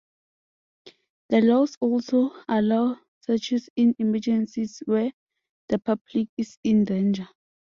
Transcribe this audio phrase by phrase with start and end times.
[1.29, 5.11] The laws also allow searches in emergencies where
[5.69, 7.27] the public is in danger.